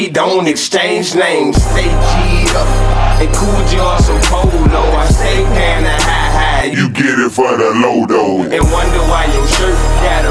[0.00, 1.60] we don't exchange names.
[1.60, 2.68] Stay G'd up
[3.20, 4.80] and cool jars some polo.
[4.96, 6.64] I stay pan high high.
[6.72, 8.40] You get it for the low though.
[8.48, 10.29] And wonder why your shirt got a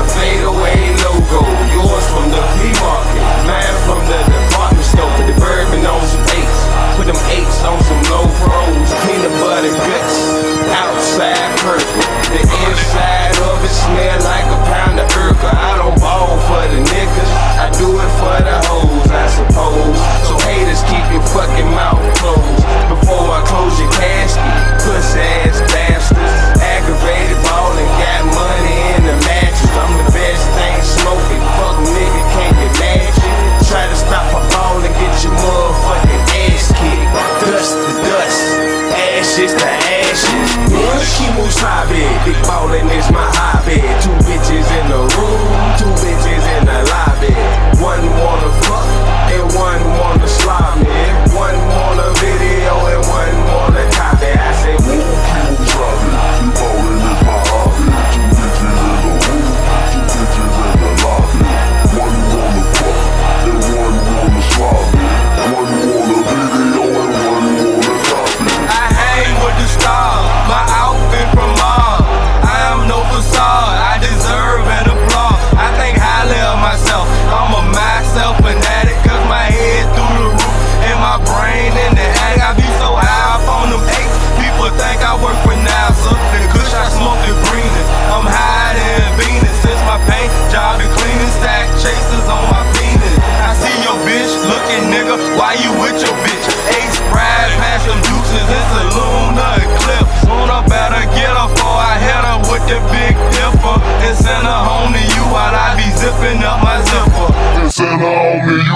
[40.70, 41.60] Then she moves.
[42.26, 43.82] Big ballin' is my hobby.
[44.04, 46.29] Two bitches in the room, two bitches.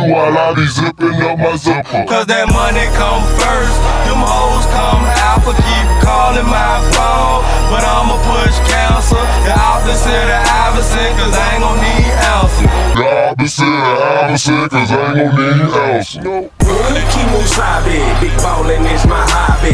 [0.10, 2.06] while I be zipping up my zipper.
[2.08, 3.78] Cause that money come first,
[4.08, 7.44] them hoes come alpha, keep calling my phone.
[7.72, 12.70] But I'ma push counsel, the opposite of opposite, cause I ain't gon' need ounces.
[12.94, 16.24] The opposite of opposite, cause I ain't gon' need ounces.
[16.24, 16.52] Nope.
[16.64, 19.73] Man, the Kemosabe big ballin' is my hobby.